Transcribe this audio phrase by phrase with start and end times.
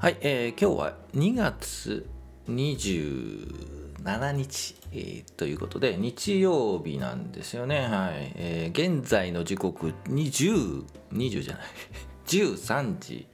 [0.00, 2.08] はい、えー今日は2月
[2.48, 7.80] 27日、えーということで日曜日なんですよね。
[7.80, 11.66] はい、えー現在の時刻20、20じゃない、
[12.30, 13.26] 13時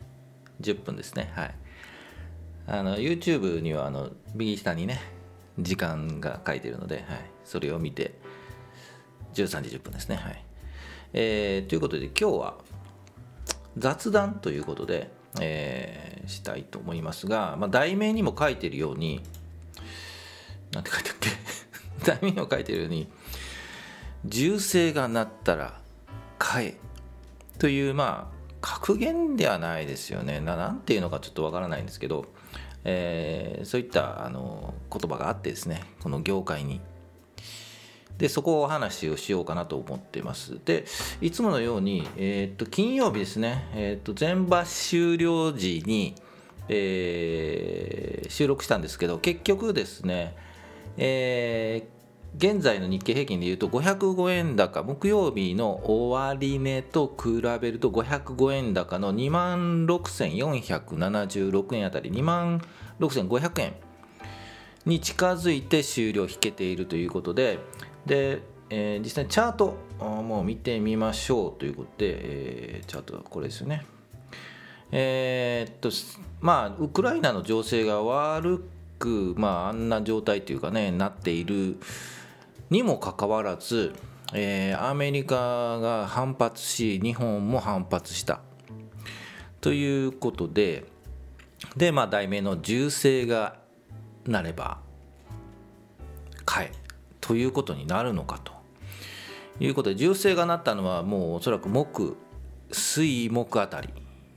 [0.62, 1.30] 10分ですね。
[1.36, 1.54] はい。
[2.66, 5.02] あの YouTube にはあの右下にね
[5.58, 7.06] 時間が書いてるので、はい、
[7.44, 8.14] それを見て
[9.34, 10.16] 13時10分ですね。
[10.16, 10.42] はい。
[11.12, 12.56] えーということで今日は
[13.76, 15.10] 雑談ということで、
[15.40, 19.20] えーしたいと思いますが、まあ、題名にも書いてるように
[20.72, 21.30] なんて書いてあっけ
[22.06, 23.08] 題名にも書いてるように
[24.24, 25.78] 銃声が鳴ったら
[26.38, 26.78] 買え
[27.58, 30.40] というまあ格言ではないですよね。
[30.40, 32.24] なんていうのかちょっとわからないんですけど、
[32.84, 36.80] えーそういったあの言葉があってですねこの業界に
[38.18, 40.58] でそこをお話をしようかなと思っています。
[40.64, 40.84] で
[41.20, 46.14] いつものように、えーと金曜日ですね、えーと全場終了時に、
[46.68, 50.34] えー収録したんですけど結局ですね、
[50.96, 51.86] え
[52.36, 62.60] 現在の日経平均でいうと505円高木曜日の終値と比べると505円高の2万6476円あたり2万
[62.98, 63.74] 6500円
[64.84, 67.60] に近づいて終了引けているということで
[68.06, 73.86] で、えー実際チャートも見てみましょうということで、えーチャートはこれですよね。
[74.92, 75.90] えーっと
[76.40, 78.64] まあウクライナの情勢が悪
[78.98, 81.78] く、まあ、あんな状態というかねなっている
[82.70, 83.92] にもかかわらず、
[84.32, 88.40] えーアメリカが反発し日本も反発した。
[89.60, 90.84] ということで
[91.76, 93.56] で、まあ、題名の「銃声が
[94.26, 94.78] なれば」
[97.24, 98.52] ということになるのかと。
[99.58, 102.16] いうことで銃声が鳴ったのはもうおそらく木
[102.70, 103.88] 水木あたり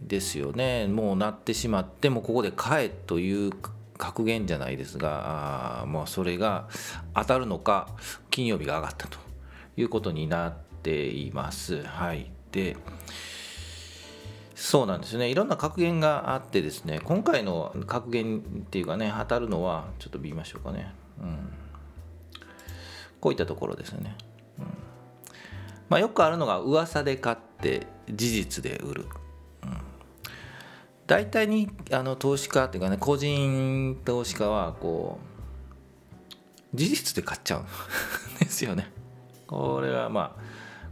[0.02, 0.88] ですよね。
[0.88, 3.52] もう鳴ってしまってもここで買えという
[3.98, 6.70] 格言じゃないですがあまあそれが
[7.14, 7.90] 当たるのか
[8.30, 9.18] 金曜日が上がったと
[9.76, 11.84] いうことになっています。
[11.84, 12.78] はい、で
[14.56, 15.30] そうなんですね。
[15.30, 21.50] いろんな格言があってですね今回の格言っていうかね当たるのはちょっと見ましょうかね、うん、
[23.20, 24.16] こういったところですよね、
[24.60, 24.66] うん。
[25.90, 29.06] まあ、よくあるのが噂で買って事実で売る、
[29.64, 29.78] うん、
[31.08, 35.20] 大体にあの投資家っていうかね個人投資家はこ
[36.74, 37.66] う事実で買っちゃうん
[38.40, 38.92] ですよね。
[39.48, 40.42] これはまあ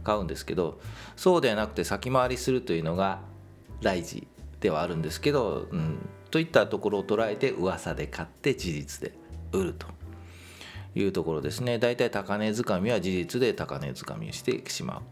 [0.02, 0.80] 買うんですけど
[1.16, 3.20] そうではなくて先回りするというのが
[3.82, 4.26] 大事
[4.60, 5.98] ではあるんですけど、うん、
[6.30, 9.14] といったところを捉えて噂で買って事実で
[9.52, 9.95] 売ると。
[10.96, 11.78] いうところですね。
[11.78, 15.02] 大体高値掴みは事実で高値掴みをしてしまう。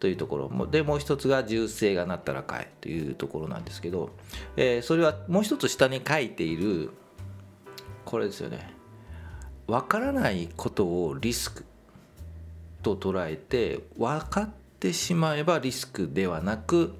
[0.00, 0.48] というところ。
[0.48, 4.10] もでもう一つが銃声が鳴ったら買えというところなんですけど、
[4.56, 6.90] えーそれはもう一つ下に書いている
[8.04, 8.74] これですよね。
[9.66, 11.64] 分からないことをリスク
[12.82, 14.50] と捉えて分かっ
[14.80, 16.94] てしまえばリスクではなく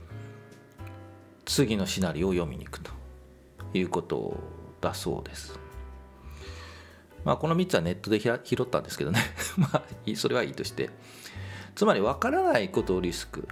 [1.45, 2.93] 次のシナリオを読みに行くと
[3.75, 4.37] いうこと
[4.81, 5.62] だそうです。
[7.25, 9.21] まあこの3つはネットでひら拾ったんですけどね。
[9.57, 9.83] まあ
[10.17, 10.91] それはいいとして。
[11.75, 13.49] つまり分からないことをリスク。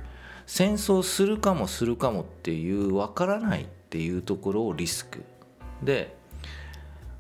[0.47, 5.23] 戦争するかもするかもっていう分からないっていうところをリスク。
[5.83, 6.17] で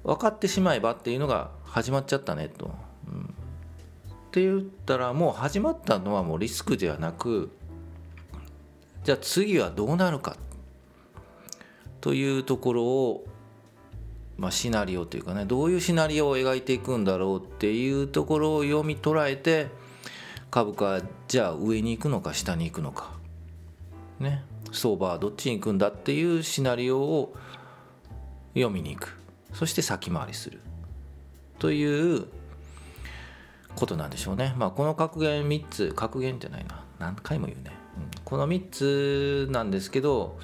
[0.04, 2.70] 分かってしまえばっていうのが始まっちゃったねと。
[3.06, 3.22] うん。
[3.22, 7.50] って言ったらもう始まったのはもうリスクではなく
[9.02, 10.36] じゃあ次はどうなるか。
[12.00, 13.26] というところを、
[14.40, 19.68] まあ、シナリオというかねどういうシナリオを描いていくんだろうっていうところを読み捉えて
[20.50, 23.12] 株価じゃあ上に行くのか下に行くのか
[24.18, 24.42] ね
[24.72, 27.34] 相場はどっちに行くんだっていうシナリオを
[28.54, 29.16] 読みに行く。
[29.52, 30.60] そして先回りする。
[31.58, 32.26] という
[33.74, 34.54] ことなんでしょうね。
[34.56, 36.84] まあ、この格言3つ格言じゃないな。
[36.98, 38.10] 何回も言うね、うん。
[38.24, 40.38] この3つなんですけど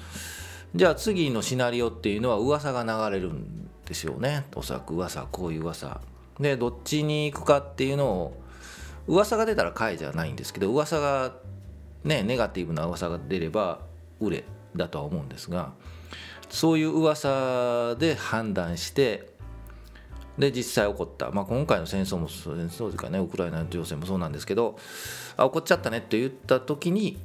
[0.75, 3.56] じゃあ次のシナリオっていうのは噂が流れるん
[3.87, 4.45] ですよね。
[4.55, 6.01] おそらく噂こういう噂。
[6.39, 8.43] でどっちに行くかっていうのを
[9.07, 11.33] 噂が出たら買えじゃないんですけど噂が
[12.03, 13.79] ねネガティブな噂が出れば
[14.19, 14.43] 売れ
[14.75, 15.73] だとは思うんですが
[16.49, 19.29] そういう噂で判断して
[20.37, 24.77] で実際起こった、まあ、今回の戦争もそう戦争というかねウクライナ情勢もそうなんですけど
[25.35, 27.17] あ起こっちゃったねって言った時に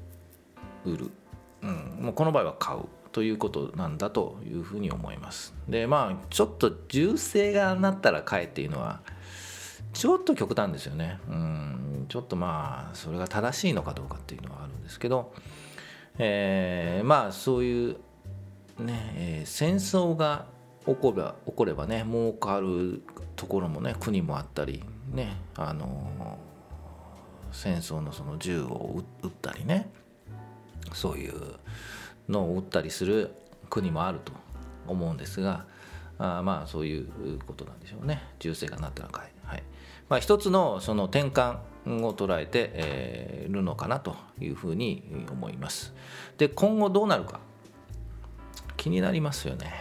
[0.87, 1.11] 売る、
[1.63, 2.81] うん、もうこの場合は買う。
[3.13, 5.55] ということなんだというふうに思います。
[5.69, 9.01] でまあちょっと銃声がなったら買えっていうのは
[9.93, 11.19] ちょっと極端ですよね。
[11.29, 15.33] うんちょっとまあそれが正しいのかどうかっていうのはあるんですけど、
[16.19, 17.97] えーまあそういう
[18.79, 20.47] ねえー、戦争が
[20.87, 23.03] 起これば起こればね儲かる
[23.37, 24.83] ところもね国もあったり
[25.13, 29.91] ねあのー、戦争のその銃を撃ったりね
[30.93, 31.35] そういう
[32.29, 33.33] のを撃ったりする
[33.71, 34.33] 国もあると
[34.87, 35.67] 思うんですが
[36.19, 38.23] あまあそういうことなんでしょうね。
[38.39, 39.23] 銃声が鳴ったらか。
[39.23, 39.63] い、はい。
[40.09, 41.57] まあ、一つのその転換
[42.05, 45.93] を捉えて、えー、るのかなというふうに思います。
[46.39, 47.41] で今後どうなるか。
[48.77, 49.73] 気になりますよね。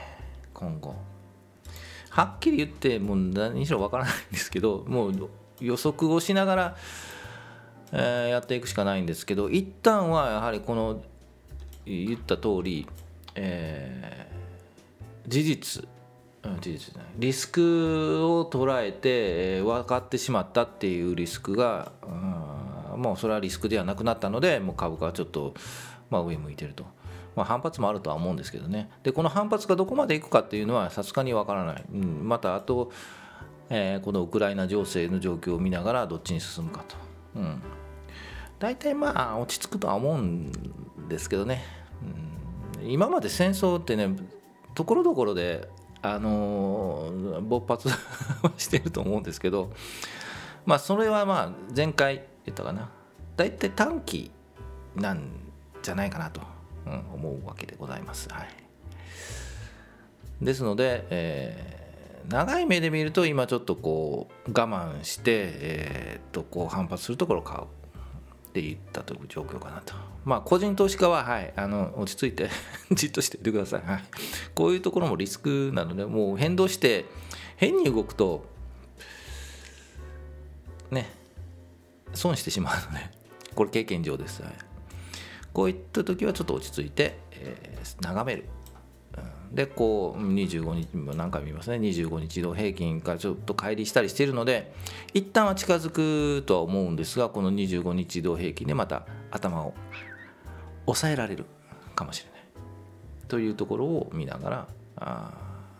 [0.53, 0.95] 今後。
[2.09, 5.29] はっきり言ってもう何にしろわからないんですけどもう
[5.61, 6.77] 予測をしながら、
[7.93, 11.01] えー、やっていくしかないんですけど一旦はやはりこの
[12.07, 12.87] 言った通り、
[13.35, 15.87] えー、事実
[16.59, 25.53] 事実ねリスクを捉えて、分かってしまったっていうリスクが、うん、もうそれはリスクではなくなったのでもう株価はちょっと、
[26.09, 26.85] まあ、上向いてると。
[27.35, 28.89] まあ、反発もあるとは思うんですけどね。
[29.03, 32.91] でこの反発がどこまでいくかっていうのはさすがにわからない、うん、またあと、
[33.69, 36.95] えー、このウクライナ情勢の状況を見ながらどっちに進むかと、
[37.37, 37.61] うん、
[38.59, 40.51] 大体まあ落ち着くとは思うん
[41.07, 41.63] ですけどね、
[42.83, 44.15] 今まで戦争ってね
[44.73, 45.67] ところどころで
[46.01, 47.89] あのー、勃発
[48.57, 49.71] してると思うんですけど
[50.65, 52.89] まあそれはまあ前回言ったかな。
[53.37, 54.31] 大体短期
[54.95, 55.29] なん
[55.81, 56.41] じゃないかなと
[56.85, 58.29] うん、思うわけでございます。
[58.29, 58.47] はい、
[60.43, 67.61] ですので、えー、長い目で見ると今ちょっとこう我慢して、えー、っとこう反発するところを買う。
[68.51, 69.93] っていったという状況かなと。
[70.25, 72.49] まあ個人投資家は、はい、あの落ち着いて
[72.91, 74.03] じっとしていてください、はい。
[74.53, 77.05] こういうところもリスクなのでもう変動して
[77.55, 78.45] 変に動くと
[80.91, 81.09] ね
[82.13, 83.09] 損してしまうので
[83.55, 84.43] これ経験上です。
[84.43, 84.53] はい
[85.53, 88.45] こういった時はちょっと落ち着いて、えー、眺める。
[89.51, 91.77] でこう25日も何回も見ますね。
[91.77, 94.73] 25日移動平均からちょっと乖離したりしているので
[95.13, 99.73] 一旦は近づくとは思うんですがこの25日移動平均でまた頭を
[100.85, 101.45] 抑えられる
[101.95, 102.41] かもしれない。
[103.27, 105.31] というところを見ながらあ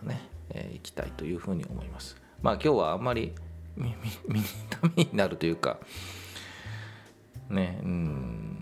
[0.04, 2.18] ね、えー、いきたいというふうに思います。
[2.42, 3.34] まあ今日はあんまり
[3.78, 3.94] 見
[4.70, 5.80] た目になるというか
[7.50, 8.58] ねうん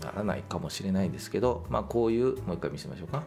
[0.00, 3.24] ならないかもしれないですけど、まあ、こういうもう一回見せましょうか。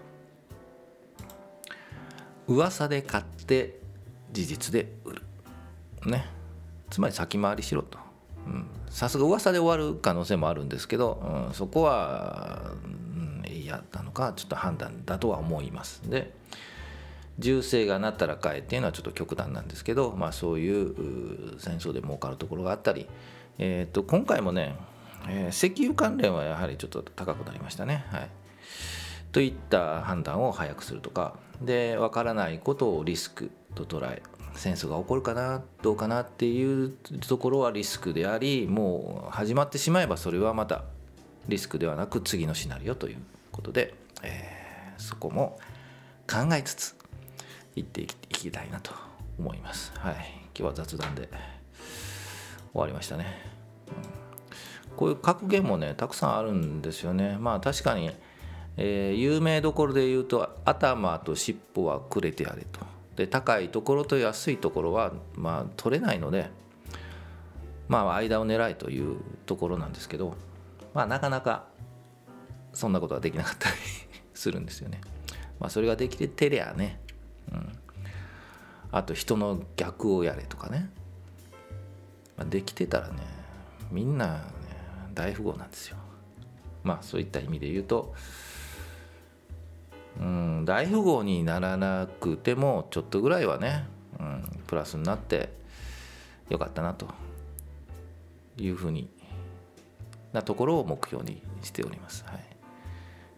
[2.52, 3.80] 噂で買って
[4.32, 5.22] 事実で売る。
[6.06, 6.26] ね。
[6.90, 7.98] つまり先回りしろと。
[8.90, 12.74] さすが噂で終わる可能性もあるんですけど、うん、そこは
[13.48, 16.02] 嫌、うん、なのかちょっと判断だとは思います。
[16.10, 16.34] で
[17.40, 23.08] 銃声が鳴ったら買えっていうのはちょっと極端なんですけど、まあ、そういう戦争で儲かるところがあったり、
[23.58, 24.76] えー、と今回もね
[25.28, 28.06] えー、石油関連はやはりちょっと高くなりましたね。
[28.10, 28.30] はい、
[29.32, 31.38] といった判断を早くするとか。
[31.62, 34.22] で分からないことをリスクと捉え
[34.56, 40.84] 戦争が起こるかなどうかなっていうところはリスクでありもう始まってしまえばそれはまた
[41.48, 43.18] リスクではなく次のシナリオという
[43.52, 43.94] ことで、
[44.24, 45.60] えー、そこも
[46.30, 46.96] 考えつつ
[47.76, 48.92] いっていきたいなと
[49.40, 49.92] 思います。
[49.96, 50.16] はい、
[50.54, 51.30] 今日は雑談で
[52.74, 53.26] 終わりましたね。
[54.96, 58.12] こういう格言もねたくさんあるんですよねまあ確かに、
[58.78, 62.80] えー、有名どころで言うと頭と尻尾はくれてやれと。
[63.16, 66.50] で高いところと安いところはまあ取れないので
[67.88, 70.36] まあ間を狙いというところなんですけど
[70.94, 71.66] まあなかなか
[72.74, 73.76] そんなことはできなかったり
[74.34, 75.02] するんですよね。
[75.60, 77.00] まあそれができてりゃね。
[77.52, 77.78] うん。
[78.94, 80.90] あと人の逆をやれとかね、
[82.38, 83.16] まあ、できてたらね
[83.90, 84.42] みんな
[85.14, 85.98] 大富豪なんですよ。
[86.84, 88.14] まあそういった意味で言うと
[90.22, 93.86] うん大富豪にならなくてもちょっとぐらいはね、
[94.20, 95.50] うん、プラスになって
[96.50, 97.08] よかったなと
[98.58, 99.10] いうふうに
[100.34, 102.24] なところを目標にしております。
[102.26, 102.46] はい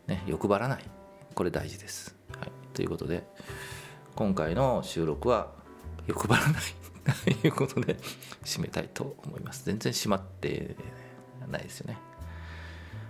[0.08, 0.84] ね、欲張らない
[1.34, 2.16] これ大事です。
[2.38, 3.24] はい、ということで
[4.16, 5.52] 今回の収録は
[6.06, 6.62] 欲張らない
[7.42, 7.98] ということで
[8.44, 9.66] 締めたいと思います。
[9.66, 10.76] 全然閉まって
[11.50, 11.98] ないですよね。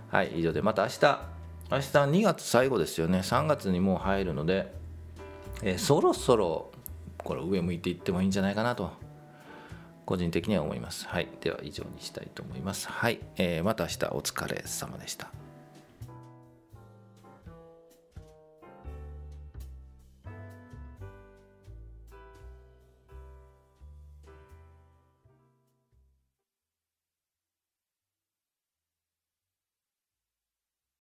[0.08, 1.20] はい、以上でまた明日、
[1.70, 3.18] 明日2月最後ですよね。
[3.18, 4.72] 3月にもう入るので、
[5.62, 6.72] えー、そろそろ
[7.18, 8.90] これ上向いていってもいいんじゃないかなと、
[10.04, 11.08] 個人的には思います。
[11.08, 12.88] はい、では以上にしたいと思います。
[12.88, 15.30] はい、えー、また明日お疲れ様でした。